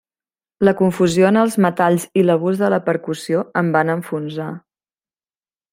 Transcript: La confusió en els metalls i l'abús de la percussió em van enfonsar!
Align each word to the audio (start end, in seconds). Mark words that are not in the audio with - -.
La 0.67 0.71
confusió 0.79 1.27
en 1.29 1.37
els 1.41 1.57
metalls 1.65 2.07
i 2.21 2.23
l'abús 2.25 2.59
de 2.63 2.73
la 2.75 2.81
percussió 2.89 3.47
em 3.63 3.73
van 3.77 3.95
enfonsar! 3.97 4.49